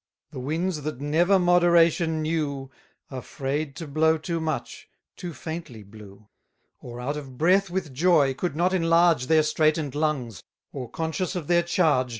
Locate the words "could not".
8.33-8.73